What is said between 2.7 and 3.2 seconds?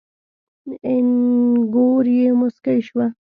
شوه.